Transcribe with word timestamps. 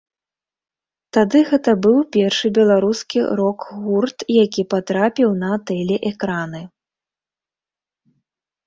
Тады 1.17 1.41
гэта 1.49 1.71
быў 1.87 1.97
першы 2.17 2.47
беларускі 2.59 3.19
рок-гурт, 3.41 4.17
які 4.43 4.61
патрапіў 4.73 5.29
на 5.45 5.51
тэлеэкраны. 5.73 6.61